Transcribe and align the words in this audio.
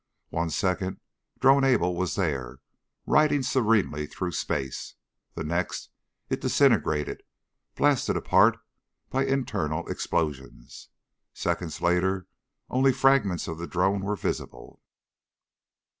One 0.29 0.49
second 0.49 0.99
Drone 1.37 1.63
Able 1.63 1.95
was 1.95 2.15
there, 2.15 2.57
riding 3.05 3.43
serenely 3.43 4.07
through 4.07 4.31
space. 4.31 4.95
The 5.35 5.43
next 5.43 5.91
it 6.27 6.41
disintegrated, 6.41 7.21
blasted 7.75 8.17
apart 8.17 8.57
by 9.11 9.25
internal 9.27 9.87
explosions. 9.87 10.89
Seconds 11.35 11.81
later 11.81 12.25
only 12.67 12.91
fragments 12.93 13.47
of 13.47 13.59
the 13.59 13.67
drone 13.67 14.01
were 14.01 14.15
visible. 14.15 14.81